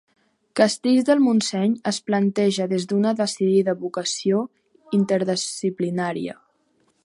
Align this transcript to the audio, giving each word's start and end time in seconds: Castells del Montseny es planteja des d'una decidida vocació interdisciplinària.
Castells 0.59 1.03
del 1.09 1.19
Montseny 1.25 1.75
es 1.91 1.99
planteja 2.07 2.67
des 2.73 2.89
d'una 2.93 3.13
decidida 3.21 3.77
vocació 3.85 4.41
interdisciplinària. 5.01 6.39